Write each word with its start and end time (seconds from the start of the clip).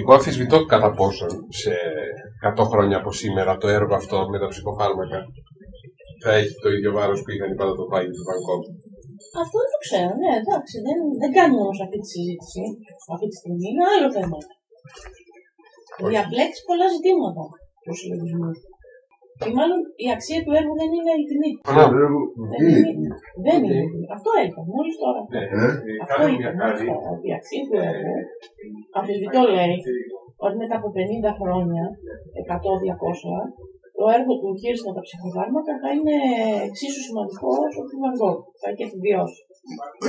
Εγώ 0.00 0.12
αφισβητώ 0.14 0.58
κατά 0.72 0.90
πόσον 0.98 1.32
σε 1.62 1.72
100 2.58 2.64
χρόνια 2.72 2.96
από 3.00 3.10
σήμερα 3.12 3.52
το 3.56 3.68
έργο 3.78 3.94
αυτό 3.94 4.16
με 4.32 4.38
τα 4.38 4.48
ψυχοφάρμακα 4.52 5.18
θα 6.22 6.30
έχει 6.40 6.54
το 6.62 6.68
ίδιο 6.76 6.90
βάρος 6.98 7.20
που 7.22 7.30
είχαν 7.32 7.50
οι 7.52 7.58
παντοτοπάγοι 7.60 8.10
του 8.14 8.24
Βαγκόγκ. 8.28 8.64
Αυτό 9.42 9.56
δεν 9.62 9.70
το 9.74 9.78
ξέρω, 9.86 10.12
ναι, 10.22 10.32
εντάξει. 10.42 10.76
Δεν, 10.86 10.98
δεν 11.22 11.30
κάνουμε 11.38 11.62
όμως 11.66 11.80
αυτή 11.84 11.98
τη 12.02 12.08
συζήτηση 12.14 12.62
αυτή 13.14 13.26
τη 13.30 13.36
στιγμή. 13.40 13.64
Είναι 13.70 13.84
άλλο 13.94 14.08
θέμα. 14.16 14.38
Διαπλέξει 16.12 16.60
πολλά 16.68 16.86
ζητήματα 16.94 17.44
του 17.84 17.94
συλλογισμού. 17.98 18.50
Και 19.44 19.50
μάλλον 19.58 19.80
η 20.04 20.06
αξία 20.16 20.40
του 20.44 20.52
έργου 20.60 20.74
δεν 20.80 20.90
είναι 20.96 21.12
η 21.22 21.24
τιμή. 21.28 21.50
Άρα, 21.70 21.84
δεν 21.94 22.10
Δεν 22.52 22.62
είναι. 22.96 23.10
Δεν 23.46 23.58
είναι. 23.64 23.80
η 23.86 23.88
τιμή. 23.92 24.06
Αυτό 24.16 24.30
είπα 24.42 24.60
μόλι 24.74 24.92
τώρα. 25.02 25.20
Ναι, 25.32 25.42
Ε, 25.62 25.66
Αυτό 26.04 26.22
είπα 26.32 26.48
μόλι 26.60 26.78
τώρα. 26.88 27.06
Ότι 27.14 27.26
η 27.30 27.34
αξία 27.38 27.62
του 27.68 27.76
έργου 27.88 28.14
αμφισβητώ 28.98 29.40
λέει 29.56 29.76
ότι 30.44 30.56
μετά 30.62 30.74
από 30.80 30.88
50 30.96 31.30
χρόνια, 31.40 31.84
100-200, 32.48 33.36
το 33.98 34.04
έργο 34.16 34.32
του 34.40 34.48
Χίρς 34.60 34.80
με 34.86 34.92
τα 34.96 35.02
ψυχοφάρμακα 35.06 35.72
θα 35.82 35.88
είναι 35.96 36.16
εξίσου 36.68 37.02
σημαντικό 37.08 37.48
όσο 37.66 37.80
του 37.88 37.96
Βαγκό. 38.04 38.32
Θα 38.60 38.66
έχει 38.72 38.82
επιβιώσει. 38.88 39.40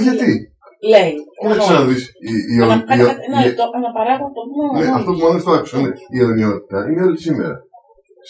Γιατί, 0.06 0.30
Λέει. 0.94 1.12
κοίταξε 1.40 1.74
να 1.78 1.84
δεις, 1.90 2.04
η, 2.30 2.32
η, 2.52 2.54
η, 2.54 2.58
Ανα- 2.64 2.84
η, 2.84 2.88
κάτι- 2.90 3.24
Ένα 3.28 3.38
η- 3.42 3.46
λεπτό, 3.46 3.64
αναπαράγω 3.80 4.24
αυτό 4.30 4.42
που 4.48 4.54
μου 4.58 4.66
ναι, 4.80 4.88
αυτό 5.00 5.10
που 5.16 5.22
μόλις 5.26 5.44
το 5.46 5.52
άκουσα, 5.58 5.78
ναι, 5.84 5.92
η 6.16 6.18
αιωνιότητα 6.22 6.78
είναι 6.90 7.02
όλη 7.08 7.20
σήμερα. 7.28 7.56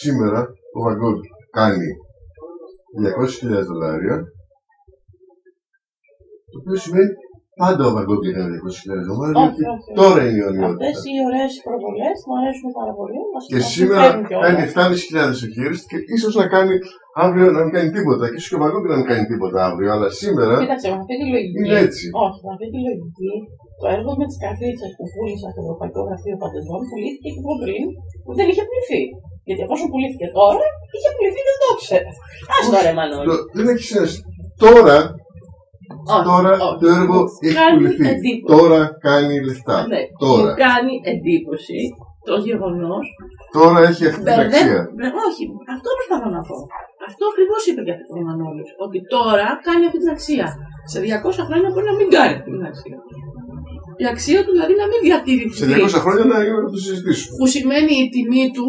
Σήμερα 0.04 0.40
ο 0.78 0.80
Βαγκόγκ 0.86 1.20
κάνει 1.60 1.90
200.000 3.04 3.64
δολάρια, 3.70 4.16
το 6.52 6.56
οποίο 6.62 6.76
σημαίνει 6.84 7.12
πάντα 7.62 7.84
ο 7.90 7.92
Βαγκόγκ 7.96 8.24
έκανε 8.32 8.50
200.000 8.56 9.02
δολάρια, 9.10 9.38
Όχι, 9.44 9.48
γιατί 9.50 9.64
όχι. 9.76 9.90
τώρα 10.02 10.20
είναι 10.28 10.40
η 10.40 10.44
Αυτές 10.44 10.56
αιωνιότητα. 10.58 10.90
οι 11.14 11.18
ωραίες 11.30 11.54
προβολές 11.68 12.18
μου 12.26 12.34
αρέσουν 12.40 12.70
πάρα 12.80 12.94
πολύ. 13.00 13.20
Μας 13.34 13.44
Και 13.52 13.60
μας 13.62 13.68
σήμερα 13.76 14.00
συμφέρουν 14.04 14.24
κιόλας. 14.28 14.46
κάνει 14.46 14.60
7.500 14.72 15.40
εγχείρηση 15.48 15.84
και 15.92 15.98
ίσως 16.16 16.34
να 16.42 16.46
κάνει 16.56 16.74
αύριο 17.26 17.48
να 17.56 17.62
μην 17.64 17.72
κάνει 17.76 17.90
τίποτα. 17.98 18.24
Και 18.30 18.38
ίσως 18.40 18.50
και 18.52 18.58
ο 18.60 18.62
Βαγκόγκ 18.64 18.86
να 18.94 18.98
μην 19.00 19.08
κάνει 19.12 19.26
τίποτα 19.32 19.60
αύριο. 19.70 19.90
Αλλά 19.96 20.08
σήμερα 20.22 20.54
Κοίταξε, 20.64 20.88
με 20.94 20.98
αυτή 21.02 21.14
τη 21.22 21.26
λογική. 21.34 21.58
είναι 21.62 21.80
έτσι. 21.88 22.06
Όχι, 22.26 22.40
με 22.46 22.52
αυτή 22.56 22.68
τη 22.74 22.80
λογική, 22.88 23.32
το 23.82 23.86
έργο 23.96 24.12
με 24.20 24.26
τις 24.30 24.38
καρδίτσε 24.44 24.88
που 24.98 25.06
πούλησα 25.14 25.48
στο 25.54 25.62
Ευρωπαϊκό 25.66 26.00
Γραφείο 26.08 26.36
Πατεντών 26.42 26.82
πουλήθηκε 26.90 27.30
και 27.34 27.42
από 27.44 27.54
πριν 27.64 27.84
που 28.24 28.32
δεν 28.38 28.46
είχε 28.52 28.64
πουληθεί. 28.68 29.02
Γιατί 29.50 29.62
εφόσον 29.68 29.88
πουλήθηκε 29.92 30.28
τώρα, 30.40 30.64
είχε 30.96 31.10
πουληθεί 31.16 31.40
και 31.46 31.48
δεν 31.50 31.58
το 31.64 31.68
ήξερε. 31.76 32.10
Α 32.54 32.58
τώρα, 32.74 32.90
Μανώλη. 32.98 33.28
το- 33.30 33.44
δεν 33.58 33.66
έχει 33.72 33.84
σημασία. 33.92 34.22
Τώρα, 34.66 34.98
Όχι, 36.14 36.24
τώρα 36.30 36.52
όχι. 36.68 36.78
το 36.82 36.88
έργο 37.00 37.18
έχει 37.44 37.56
Κάνει 37.62 37.76
πουληθεί. 37.78 38.04
εντύπωση. 38.14 38.50
Τώρα 38.56 38.80
κάνει 39.08 39.34
λεφτά. 39.48 39.78
Ναι, 39.92 40.02
Τώρα. 40.24 40.42
μου 40.42 40.48
κάνει 40.66 40.94
εντύπωση 41.14 41.80
το 42.28 42.36
γεγονός. 42.48 43.06
Τώρα 43.58 43.78
έχει 43.90 44.04
αυτή 44.12 44.22
την 44.28 44.40
αξία. 44.46 44.80
Όχι, 45.28 45.44
αυτό 45.76 45.88
προσπαθώ 45.98 46.28
να 46.38 46.42
πω. 46.50 46.58
Αυτό 47.10 47.24
ακριβώς 47.32 47.62
είπε 47.70 47.82
και 47.88 47.94
ο 48.18 48.20
Μανώλη. 48.28 48.64
Ότι 48.86 48.98
τώρα 49.16 49.48
κάνει 49.68 49.84
αυτή 49.90 50.00
την 50.04 50.12
αξία. 50.16 50.48
Σε 50.92 50.98
200 51.06 51.42
χρόνια 51.48 51.68
μπορεί 51.72 51.86
να 51.92 51.96
μην 52.00 52.08
κάνει 52.16 52.34
αυτή 52.40 52.50
την 52.56 52.66
αξία. 52.72 52.98
Η 54.04 54.06
αξία 54.14 54.40
του 54.46 54.52
δηλαδή 54.56 54.74
να 54.82 54.86
μην 54.92 55.00
διατηρηθεί. 55.08 55.58
Σε 55.62 55.66
200 55.74 56.00
χρόνια 56.06 56.26
να, 56.32 56.38
να 56.66 56.70
το 56.74 56.80
συζητήσουμε. 56.86 57.34
Που 57.40 57.46
σημαίνει 57.56 57.94
η 58.04 58.06
τιμή 58.16 58.46
του 58.56 58.66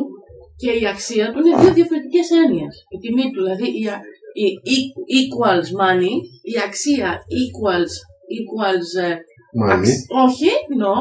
και 0.60 0.70
η 0.82 0.84
αξία 0.94 1.26
του 1.32 1.38
είναι 1.40 1.54
δύο 1.62 1.72
διαφορετικές 1.78 2.26
έννοιες. 2.42 2.74
Η 2.94 2.96
τιμή 3.02 3.26
του, 3.32 3.40
δηλαδή 3.44 3.66
η, 3.80 3.84
α- 3.94 4.02
η 4.44 4.46
e- 4.76 4.90
equals 5.20 5.68
money, 5.80 6.14
η 6.52 6.54
αξία 6.68 7.08
equals, 7.42 7.92
equals 8.38 8.88
ε, 9.06 9.12
Μάνι. 9.58 9.72
αξ- 9.74 10.06
όχι, 10.26 10.50
no, 10.82 10.94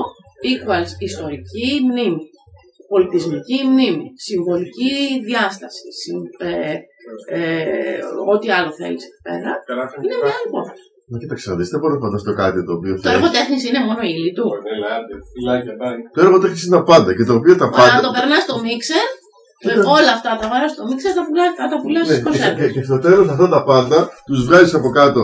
equals 0.52 0.92
ιστορική 1.10 1.68
μνήμη, 1.88 2.22
πολιτισμική 2.94 3.58
μνήμη, 3.72 4.06
συμβολική 4.28 4.94
διάσταση, 5.30 5.86
συμ- 6.02 6.36
ε, 6.50 6.76
ε, 7.38 8.00
ό,τι 8.34 8.48
άλλο 8.58 8.72
θέλεις 8.80 9.04
εκεί 9.10 9.20
πέρα, 9.28 9.52
είναι 10.04 10.16
μια 10.22 10.34
άλλη 10.38 10.48
υπόθεση. 10.52 10.84
Μα 11.12 11.18
κοίταξε 11.22 11.46
να 11.52 11.56
δεις, 11.58 11.70
δεν 11.74 11.80
μπορώ 11.80 11.94
να 11.98 12.04
φανταστώ 12.06 12.32
κάτι 12.44 12.60
το 12.68 12.74
οποίο 12.80 12.94
Το 12.96 13.02
θα 13.06 13.12
έργο 13.16 13.28
έχει. 13.30 13.36
τέχνης 13.38 13.62
είναι 13.68 13.82
μόνο 13.88 14.02
η 14.10 14.12
ύλη 14.18 14.32
του. 14.38 14.48
Ελάτε, 14.74 15.14
φυλάκια 15.34 15.74
πάει. 15.82 15.98
Το 16.16 16.20
έργο 16.26 16.38
τέχνης 16.44 16.62
είναι 16.66 16.76
τα 16.80 16.84
πάντα 16.92 17.12
και 17.18 17.26
το 17.30 17.34
οποίο 17.40 17.54
τα 17.62 17.66
Ωραία, 17.68 17.78
πάντα. 17.80 17.96
να 17.98 18.02
το 18.06 18.12
περνάς 18.18 18.42
στο 18.48 18.56
μίξερ, 18.66 19.04
με 19.06 19.08
Κοίτα. 19.10 19.19
Όλα 19.98 20.12
αυτά 20.18 20.32
τα 20.42 20.46
βάρας 20.52 20.72
στο 20.76 20.84
μίξερ, 20.90 21.12
θα, 21.18 21.24
πουλά, 21.28 21.46
θα 21.60 21.66
τα 21.72 21.78
πουλάς 21.82 22.06
Ναι, 22.08 22.14
στις 22.14 22.18
και, 22.18 22.24
και, 22.24 22.30
κονσέρβες. 22.30 22.72
και 22.76 22.84
στο 22.90 22.98
τέλος 23.06 23.26
αυτά 23.34 23.48
τα 23.56 23.62
πάντα 23.70 23.98
τους 24.28 24.40
βγάζεις 24.48 24.74
από 24.80 24.90
κάτω 25.00 25.24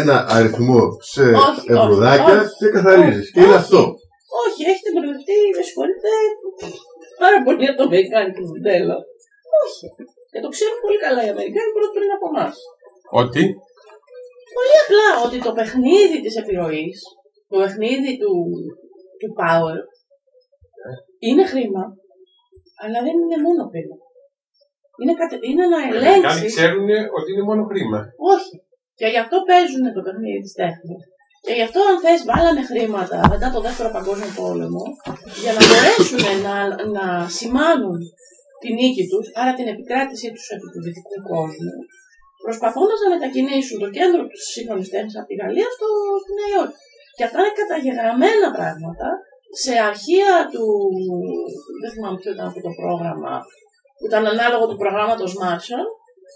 ένα 0.00 0.16
αριθμό 0.36 0.82
σε 1.14 1.24
Όχι, 1.48 1.64
ευρωδάκια 1.76 2.36
όχι, 2.42 2.54
και 2.60 2.68
καθαρίζεις. 2.76 3.24
όχι, 3.26 3.32
Και 3.34 3.40
είναι 3.44 3.56
όχι. 3.58 3.62
αυτό. 3.64 3.80
Όχι, 4.44 4.60
έχετε 4.72 4.88
μπερδευτεί, 4.94 5.38
με 5.56 5.62
συγχωρείτε, 5.66 6.10
πάρα 7.22 7.38
πολύ 7.44 7.66
το 7.78 7.82
αμερικάνικο 7.88 8.40
μοντέλο. 8.50 8.96
Όχι. 9.64 9.84
Και 10.32 10.40
το 10.44 10.48
ξέρουν 10.54 10.78
πολύ 10.84 10.98
καλά 11.04 11.20
οι 11.24 11.30
Αμερικάνοι 11.34 11.70
πρώτα 11.74 11.90
πριν 11.96 12.10
από 12.16 12.26
εμάς. 12.32 12.54
Ότι; 13.22 13.42
Πολύ 14.56 14.76
απλά 14.84 15.06
ότι 15.26 15.36
το 15.46 15.52
παιχνίδι 15.58 16.18
της 16.24 16.34
επιρροής, 16.42 16.96
το 17.50 17.56
παιχνίδι 17.62 18.12
του, 18.22 18.32
του 19.20 19.30
power, 19.40 19.78
είναι 21.26 21.44
χρήμα, 21.52 21.84
αλλά 22.82 22.98
δεν 23.06 23.14
είναι 23.22 23.38
μόνο 23.46 23.62
χρήμα. 23.72 23.96
Είναι, 25.00 25.14
κατε- 25.20 25.44
είναι 25.50 25.64
να 25.72 25.78
Οι 25.80 25.86
Αμερικάνοι 25.86 26.18
ελέγξει. 26.18 26.46
ξέρουν 26.54 26.88
ότι 27.18 27.28
είναι 27.32 27.44
μόνο 27.50 27.62
χρήμα. 27.70 28.00
Όχι. 28.34 28.54
Και 28.98 29.06
γι' 29.12 29.22
αυτό 29.24 29.36
παίζουν 29.48 29.84
το 29.96 30.00
παιχνίδι 30.06 30.40
της 30.44 30.54
τέχνης. 30.60 31.00
Και 31.46 31.54
γι' 31.58 31.66
αυτό, 31.68 31.80
αν 31.90 31.96
θες, 32.04 32.20
βάλανε 32.30 32.62
χρήματα 32.70 33.16
μετά 33.32 33.46
το 33.54 33.60
δεύτερο 33.66 33.88
παγκόσμιο 33.96 34.32
πόλεμο 34.40 34.82
για 35.42 35.52
να 35.56 35.60
μπορέσουν 35.66 36.22
να, 36.46 36.54
να 36.96 37.04
σημάνουν 37.38 37.98
τη 38.62 38.68
νίκη 38.78 39.04
τους, 39.10 39.26
άρα 39.40 39.52
την 39.58 39.66
επικράτησή 39.74 40.28
τους 40.34 40.46
επί 40.54 40.66
του 40.72 40.80
δυτικού 40.84 41.18
κόσμου, 41.32 41.72
προσπαθώντας 42.44 42.98
να 43.04 43.08
μετακινήσουν 43.14 43.76
το 43.84 43.88
κέντρο 43.96 44.22
τους 44.30 44.42
σύγχρονης 44.54 44.88
τέχνης 44.92 45.16
από 45.18 45.28
τη 45.30 45.34
Γαλλία 45.40 45.68
στο, 45.76 45.88
στη 46.22 46.30
Νέα 46.38 46.50
Υόρκη. 46.54 46.78
Και 47.16 47.24
αυτά 47.28 47.38
είναι 47.42 47.58
καταγεγραμμένα 47.62 48.48
πράγματα 48.58 49.08
σε 49.62 49.72
αρχεία 49.90 50.32
του. 50.52 50.64
Δεν 51.82 51.90
θυμάμαι 51.92 52.18
ποιο 52.20 52.32
ήταν 52.32 52.46
αυτό 52.46 52.60
το 52.60 52.72
πρόγραμμα, 52.80 53.34
που 53.98 54.06
ήταν 54.10 54.22
ανάλογο 54.34 54.64
του 54.68 54.80
προγράμματος 54.82 55.32
Marshall, 55.42 55.86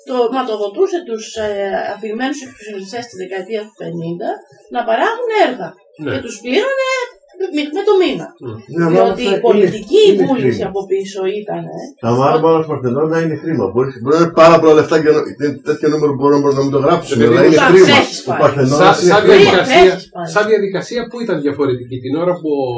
το 0.09 0.17
ματοδοτούσε 0.35 0.99
τους 1.09 1.25
ε, 1.37 1.49
αφηρημένους 1.95 2.39
εξυπηρεσιστές 2.43 3.05
της 3.07 3.19
δεκαετίας 3.23 3.65
του 3.65 3.77
50 3.83 3.87
να 4.75 4.81
παράγουν 4.89 5.31
έργα. 5.47 5.69
Ναι. 6.03 6.11
Και 6.13 6.21
τους 6.25 6.37
πλήρωνε 6.43 6.91
με, 7.57 7.63
με 7.77 7.83
το 7.89 7.93
μήνα. 8.01 8.27
Ναι, 8.77 8.85
αλλά 8.87 8.93
Διότι 8.95 9.25
αυτά 9.27 9.37
η 9.37 9.41
πολιτική 9.49 10.01
είναι- 10.07 10.15
είναι 10.15 10.27
βούληση 10.31 10.59
χρήμα. 10.59 10.69
από 10.73 10.81
πίσω 10.93 11.21
ήταν. 11.41 11.63
Τα 12.05 12.11
μάρμαρα 12.21 12.59
του 12.63 12.69
Παρθενώνα 12.73 13.17
είναι 13.25 13.37
χρήμα. 13.43 13.65
Μπορεί, 13.73 13.91
μπορεί 14.03 14.15
να 14.17 14.23
είναι 14.23 14.35
πάρα 14.43 14.57
πολλά 14.61 14.75
λεφτά 14.79 14.97
και 15.03 15.11
να- 15.17 15.25
είναι 15.31 15.49
τέτοιο 15.69 15.87
νούμερο 15.93 16.11
που 16.15 16.21
μπορούμε 16.23 16.49
να 16.59 16.63
μην 16.65 16.73
το 16.77 16.81
γράψουμε. 16.85 17.15
Επειδή 17.25 17.37
Αλλά 17.39 17.47
είναι 17.47 17.57
θα 17.63 17.67
χρήμα. 17.71 17.87
τρέχεις 17.91 18.19
Ο 18.23 18.25
πάλι. 18.29 18.41
Παρθενώνα 18.43 18.77
Σαν, 18.93 18.95
είναι 19.03 19.13
σαν, 19.13 19.21
χρήμα. 19.23 19.35
διαδικασία, 19.37 19.83
Τρέχεις 19.85 20.05
πάλι. 20.15 20.29
σαν 20.35 20.45
διαδικασία 20.53 21.01
που 21.09 21.17
ήταν 21.25 21.37
διαφορετική; 21.47 21.97
Την 22.05 22.15
ώρα 22.23 22.35
που 22.41 22.51
ο 22.67 22.71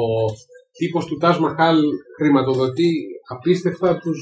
τύπος 0.79 1.03
του 1.09 1.17
Τάσ 1.23 1.37
Μαχάλ 1.43 1.77
χρηματοδοτεί 2.17 2.91
απίστευτα 3.33 3.89
τους 4.03 4.19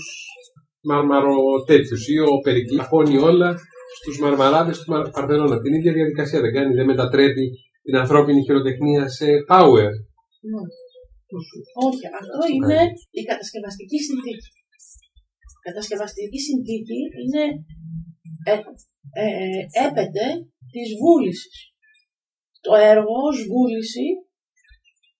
μαρμαροτέτοιους 0.90 2.02
ή 2.14 2.16
ο 2.20 2.34
Περικλής 2.46 2.80
αφώνει 2.84 3.18
όλα 3.18 3.50
στους 3.98 4.20
μαρμαράδες 4.24 4.76
του 4.80 4.92
Μαρ- 4.92 5.09
Παρθενώνα. 5.16 5.62
Την 5.64 5.74
ίδια 5.74 5.94
διαδικασία 5.94 6.40
δεν 6.42 6.53
κάνει, 6.53 6.74
δεν 6.76 6.86
μετατρέπει 6.86 7.46
την 7.86 7.96
ανθρώπινη 7.98 8.42
χειροτεχνία 8.46 9.03
σε 9.18 9.26
power. 9.52 9.90
Ναι. 10.52 10.64
Όχι, 11.88 12.06
αυτό 12.20 12.42
είναι 12.54 12.80
η 13.20 13.22
κατασκευαστική 13.30 13.98
συνθήκη. 14.08 14.50
Η 15.58 15.62
κατασκευαστική 15.68 16.40
συνθήκη 16.48 17.00
είναι 17.22 17.44
ε, 18.52 18.56
ε, 19.22 19.26
ε, 19.26 19.62
έπεται 19.86 20.26
της 20.74 20.90
βούλησης. 21.02 21.58
Το 22.66 22.74
έργο 22.94 23.16
ως 23.30 23.38
βούληση 23.52 24.06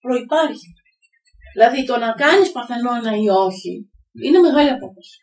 προϋπάρχει. 0.03 0.69
Δηλαδή 1.53 1.79
το 1.89 1.95
να 2.06 2.09
κάνεις 2.23 2.51
παθενόνα 2.56 3.12
ή 3.25 3.27
όχι 3.47 3.74
είναι 4.25 4.39
μεγάλη 4.47 4.71
απόφαση. 4.77 5.18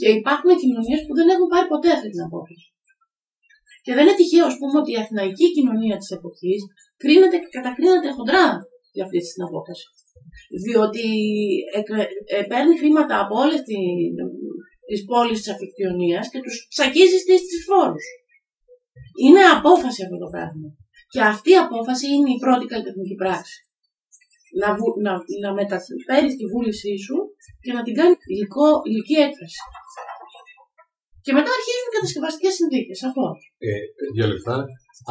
Και 0.00 0.08
υπάρχουν 0.18 0.50
κοινωνίες 0.62 1.00
που 1.04 1.14
δεν 1.18 1.28
έχουν 1.34 1.48
πάρει 1.52 1.66
ποτέ 1.72 1.90
αυτή 1.96 2.08
την 2.14 2.22
απόφαση. 2.28 2.66
Και 3.84 3.94
δεν 3.94 4.04
είναι 4.04 4.18
τυχαίο, 4.20 4.46
ας 4.50 4.56
πούμε, 4.58 4.76
ότι 4.82 4.90
η 4.92 5.00
αθηναϊκή 5.02 5.46
κοινωνία 5.56 5.96
της 6.00 6.10
εποχής 6.16 6.60
κρίνεται 7.02 7.36
και 7.42 7.50
κατακρίνεται 7.56 8.10
χοντρά 8.16 8.46
για 8.96 9.04
αυτή 9.06 9.18
την 9.34 9.42
απόφαση. 9.48 9.86
Διότι 10.64 11.04
εκ- 11.78 12.10
ε, 12.34 12.42
παίρνει 12.50 12.74
χρήματα 12.82 13.14
από 13.24 13.34
όλες 13.42 13.60
τι, 13.68 13.78
τις 14.88 15.02
πόλεις 15.10 15.38
της 15.40 15.50
αφικτιονίας 15.54 16.24
και 16.32 16.40
τους 16.44 16.56
τσακίζει 16.72 17.18
στις 17.24 17.40
τις 17.48 17.62
φόρους. 17.68 18.06
Είναι 19.22 19.42
απόφαση 19.58 20.00
αυτό 20.06 20.18
το 20.24 20.28
πράγμα. 20.34 20.68
Και 21.12 21.20
αυτή 21.32 21.50
η 21.56 21.62
απόφαση 21.66 22.06
είναι 22.14 22.30
η 22.36 22.38
πρώτη 22.44 22.64
καλλιτεχνική 22.72 23.16
πράξη. 23.22 23.56
Να, 24.60 24.68
βου, 24.78 24.88
να, 25.06 25.12
να 25.44 25.50
μεταφέρεις 25.58 26.32
τη 26.38 26.44
βούλησή 26.52 26.94
σου 27.06 27.16
και 27.62 27.72
να 27.76 27.80
την 27.86 27.94
κάνεις 27.98 28.18
υλικό, 28.32 28.66
υλική 28.88 29.16
έκφραση. 29.26 29.60
Και 31.26 31.32
μετά 31.38 31.50
αρχίζουν 31.58 31.84
οι 31.88 31.92
κατασκευαστικές 31.96 32.52
συνθήκες. 32.60 32.98
Αυτό. 33.08 33.24
Ε, 33.68 33.70
δύο 34.14 34.26
λεπτά. 34.32 34.56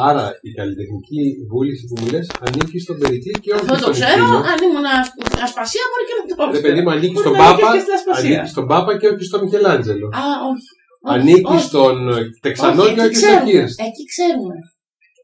Άρα 0.09 0.25
η 0.47 0.51
καλλιτεχνική 0.59 1.21
βούληση 1.51 1.83
που 1.89 1.95
μου 1.99 2.07
λες 2.13 2.25
ανήκει 2.45 2.77
στον 2.85 2.95
Περικλή 3.01 3.33
και 3.43 3.49
όχι 3.55 3.61
Αυτό 3.63 3.73
το 3.75 3.79
στον 3.81 3.93
ξέρω. 3.97 4.11
Εκτήλιο. 4.25 4.39
Αν 4.51 4.57
ήμουν 4.67 4.85
ασ- 4.99 5.15
ασπασία, 5.47 5.83
μπορεί 5.89 6.03
και 6.09 6.15
να 6.19 6.23
το 6.29 6.33
πω. 6.37 6.43
Ρε 6.57 6.63
παιδί 6.65 6.81
μου, 6.83 6.91
ανήκει 6.95 7.15
Μπορεί 7.15 7.25
στον 7.25 7.33
να 7.39 7.43
ανήκει 7.47 7.61
Πάπα, 7.63 7.73
και 7.75 7.81
στην 7.85 7.95
Ασπασία. 7.99 8.23
ανήκει 8.37 8.49
στον 8.55 8.65
Πάπα 8.71 8.91
και 8.99 9.07
όχι 9.11 9.23
στον 9.29 9.39
Μιχελάντζελο. 9.43 10.07
Α, 10.23 10.25
όχι. 10.51 10.69
Όχι, 11.07 11.13
Ανήκει 11.15 11.53
όχι. 11.55 11.65
στον 11.69 11.95
ε, 12.17 12.21
Τεξανό 12.45 12.81
Όχι, 12.83 12.93
και 12.95 13.01
εκεί 13.01 13.07
όχι 13.07 13.15
στον 13.15 13.29
ξέρουμε. 13.29 13.49
Κύρς. 13.51 13.73
Εκεί 13.87 14.03
ξέρουμε. 14.13 14.55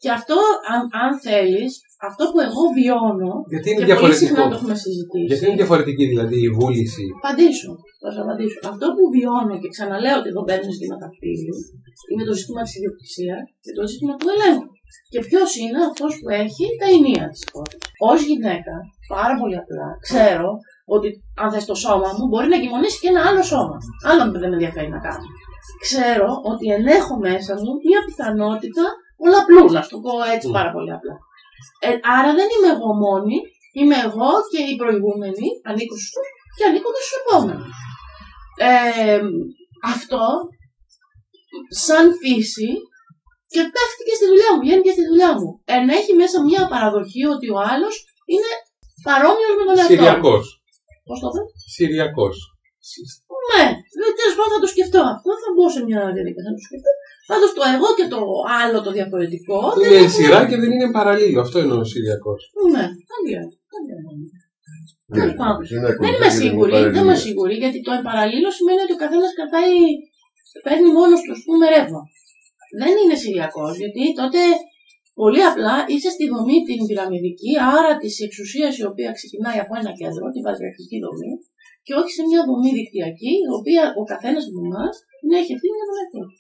Και 0.04 0.10
αυτό, 0.18 0.38
αν, 0.74 0.82
αν 1.04 1.12
θέλεις, 1.26 1.72
αυτό 2.10 2.24
που 2.32 2.40
εγώ 2.48 2.64
βιώνω. 2.78 3.32
Γιατί 3.54 3.68
είναι 3.72 3.84
και 3.90 3.96
πολύ 4.04 4.16
συχνά 4.22 4.36
διαφορετικό. 4.36 4.50
το 4.52 4.56
έχουμε 4.60 4.76
συζητήσει. 4.86 5.28
Γιατί 5.32 5.44
είναι 5.48 5.60
διαφορετική 5.62 6.06
δηλαδή 6.14 6.38
η 6.48 6.50
βούληση; 6.58 7.04
Απαντήσω. 7.20 7.72
Θα 8.02 8.10
σου 8.14 8.20
απαντήσω. 8.26 8.60
Αυτό 8.72 8.86
που 8.96 9.04
βιώνω 9.16 9.54
και 9.62 9.70
ξαναλέω 9.76 10.16
ότι 10.22 10.30
εδώ 10.34 10.42
μπαίνουν 10.46 10.72
ζητήματα 10.78 11.08
φίλου 11.20 11.56
είναι 12.12 12.26
το 12.30 12.34
ζήτημα 12.40 12.62
της 12.66 12.74
ιδιοκτησίας 12.80 13.42
και 13.64 13.72
το 13.78 13.84
ζήτημα 13.92 14.14
του 14.20 14.28
ελέγχου. 14.34 14.68
Και 15.14 15.20
ποιος 15.28 15.50
είναι 15.62 15.80
αυτός 15.90 16.12
που 16.20 16.28
έχει 16.44 16.66
τα 16.80 16.88
ενία 16.96 17.26
της 17.32 17.42
υπόθεση. 17.48 17.86
Ω 18.10 18.12
γυναίκα, 18.30 18.76
πάρα 19.16 19.36
πολύ 19.42 19.56
απλά, 19.64 19.88
ξέρω 20.08 20.50
ότι 20.96 21.08
αν 21.42 21.48
θες 21.54 21.66
το 21.72 21.76
σώμα 21.86 22.10
μου 22.18 22.26
μπορεί 22.30 22.48
να 22.54 22.60
κοιμονίσει 22.64 22.98
και 23.02 23.10
ένα 23.14 23.22
άλλο 23.28 23.44
σώμα. 23.54 23.78
Άλλο 24.10 24.22
που 24.32 24.38
δεν 24.42 24.50
με 24.52 24.56
ενδιαφέρει 24.60 24.90
να 24.96 25.02
κάνω. 25.08 25.28
Ξέρω 25.86 26.30
ότι 26.52 26.66
ενέχω 26.78 27.14
μέσα 27.28 27.52
μου 27.64 27.72
μια 27.88 28.00
πιθανότητα 28.08 28.86
πολλαπλού, 29.22 29.64
να 29.76 29.82
σου 29.84 29.92
το 29.94 30.00
πω 30.06 30.12
έτσι 30.36 30.48
Mm. 30.50 30.58
πάρα 30.58 30.72
πολύ 30.76 30.92
απλά. 30.98 31.16
Ε, 31.86 31.90
άρα 32.18 32.32
δεν 32.40 32.48
είμαι 32.54 32.72
εγώ 32.76 32.92
μόνη, 33.06 33.38
είμαι 33.78 33.98
εγώ 34.08 34.32
και 34.52 34.62
οι 34.68 34.76
προηγούμενοι, 34.82 35.48
ανήκω 35.70 35.96
στους 35.98 36.14
και 36.58 36.66
ανήκω 36.70 36.90
και 36.96 37.04
στους 37.04 37.18
επόμενους. 37.22 37.74
Ε, 38.70 39.22
αυτό, 39.94 40.24
σαν 41.84 42.06
φύση, 42.22 42.72
και 43.54 43.62
πέφτει 43.74 44.04
και 44.08 44.18
στη 44.18 44.26
δουλειά 44.32 44.50
μου, 44.52 44.62
βγαίνει 44.64 44.86
και 44.86 44.96
στη 44.98 45.04
δουλειά 45.10 45.32
μου. 45.38 45.50
Ενέχει 45.78 46.14
μέσα 46.22 46.38
μια 46.50 46.64
παραδοχή 46.72 47.24
ότι 47.36 47.48
ο 47.56 47.60
άλλος 47.72 47.96
είναι 48.34 48.52
παρόμοιος 49.08 49.54
με 49.58 49.64
τον 49.68 49.76
εαυτό. 49.80 49.94
Συριακός. 49.94 50.46
Πώς 51.08 51.18
το 51.22 51.28
είπε; 51.30 51.42
Συριακός. 51.76 52.36
Ναι, 53.50 53.66
τέλος 54.18 54.36
πάντων 54.38 54.52
θα 54.56 54.62
το 54.64 54.70
σκεφτώ 54.74 55.00
αυτό, 55.14 55.30
θα 55.42 55.50
μπω 55.54 55.66
σε 55.76 55.82
μια 55.88 56.02
διαδικασία 56.16 56.52
να 56.52 56.58
το 56.60 56.66
σκεφτώ. 56.68 56.92
Πάντω 57.32 57.46
το 57.58 57.64
εγώ 57.76 57.88
και 57.98 58.08
το 58.14 58.20
άλλο 58.62 58.78
το 58.86 58.92
διαφορετικό. 58.98 59.58
δεν 59.80 59.86
Είναι 59.88 59.98
έχουν- 60.06 60.16
σειρά 60.18 60.40
και 60.50 60.58
δεν 60.62 60.70
είναι 60.76 60.88
παραλίλο. 60.98 61.40
Αυτό 61.46 61.58
εννοώ 61.64 61.78
ο 61.86 61.88
Συριακός. 61.94 62.42
Ναι, 62.74 62.86
δεν 63.10 63.20
πειράζει. 63.26 63.56
δεν 63.72 63.82
πειράζει. 63.86 64.26
Ναι, 65.10 65.16
Τέλος 65.20 65.36
πάντων. 65.42 65.62
είναι 65.72 65.82
Δεν 65.86 65.92
ακολουθά 65.94 66.14
είμαι 66.16 66.30
και 66.32 66.40
σίγουρη, 66.42 66.72
παραλίλα. 66.72 66.94
δεν 66.96 67.04
είμαι 67.06 67.18
σίγουρη, 67.26 67.54
γιατί 67.64 67.78
το 67.86 67.92
εμπαραλίλω 68.00 68.50
σημαίνει 68.58 68.82
ότι 68.86 68.94
ο 68.98 69.00
καθένας 69.04 69.32
κρατάει, 69.38 69.74
παίρνει 70.66 70.90
μόνος 71.00 71.20
του, 71.24 71.32
ας 71.36 71.42
πούμε, 71.48 71.64
ρεύμα. 71.76 72.02
Δεν 72.82 72.94
είναι 73.02 73.16
σηριακό, 73.24 73.66
γιατί 73.82 74.04
τότε 74.22 74.40
πολύ 75.22 75.42
απλά 75.52 75.76
είσαι 75.92 76.10
στη 76.16 76.26
δομή 76.34 76.58
την 76.68 76.80
πυραμιδική, 76.88 77.52
άρα 77.78 77.92
της 78.02 78.14
εξουσίας 78.28 78.72
η 78.82 78.84
οποία 78.92 79.10
ξεκινάει 79.20 79.60
από 79.64 79.74
ένα 79.80 79.92
κέντρο, 80.00 80.26
την 80.36 80.44
πατριαρχική 80.48 80.98
δομή, 81.06 81.32
και 81.86 81.94
όχι 82.00 82.12
σε 82.18 82.24
μια 82.30 82.42
δομή 82.50 82.72
δικτυακή, 82.80 83.34
η 83.48 83.50
οποία 83.60 83.84
ο 84.02 84.04
καθένας 84.12 84.44
από 84.50 84.60
εμάς 84.68 84.94
την 85.22 85.32
έχει 85.40 85.52
ευθύνη 85.56 85.76
για 85.80 85.88
τον 85.90 85.98
εαυτό 86.02 86.22
του. 86.30 86.38